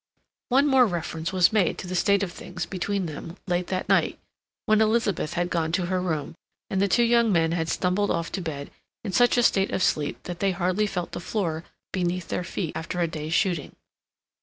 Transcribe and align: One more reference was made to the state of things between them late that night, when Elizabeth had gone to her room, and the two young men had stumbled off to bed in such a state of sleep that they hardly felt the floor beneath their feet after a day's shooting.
One 0.49 0.65
more 0.65 0.87
reference 0.87 1.31
was 1.31 1.53
made 1.53 1.77
to 1.77 1.85
the 1.85 1.93
state 1.93 2.23
of 2.23 2.31
things 2.31 2.65
between 2.65 3.05
them 3.05 3.37
late 3.45 3.67
that 3.67 3.87
night, 3.87 4.17
when 4.65 4.81
Elizabeth 4.81 5.33
had 5.35 5.51
gone 5.51 5.71
to 5.73 5.85
her 5.85 6.01
room, 6.01 6.33
and 6.71 6.81
the 6.81 6.87
two 6.87 7.03
young 7.03 7.31
men 7.31 7.51
had 7.51 7.69
stumbled 7.69 8.09
off 8.09 8.31
to 8.31 8.41
bed 8.41 8.71
in 9.03 9.11
such 9.11 9.37
a 9.37 9.43
state 9.43 9.69
of 9.69 9.83
sleep 9.83 10.23
that 10.23 10.39
they 10.39 10.53
hardly 10.53 10.87
felt 10.87 11.11
the 11.11 11.19
floor 11.19 11.65
beneath 11.93 12.29
their 12.29 12.43
feet 12.43 12.75
after 12.75 12.99
a 12.99 13.07
day's 13.07 13.35
shooting. 13.35 13.75